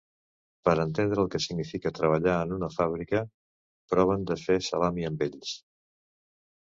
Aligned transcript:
Per 0.67 0.73
entendre 0.83 1.19
el 1.23 1.29
que 1.35 1.41
significa 1.43 1.91
treballar 1.99 2.37
en 2.45 2.55
una 2.57 2.69
fàbrica, 2.77 3.21
proven 3.95 4.25
de 4.33 4.39
fer 4.47 4.59
salami 4.71 5.07
amb 5.11 5.23
ells. 5.31 5.53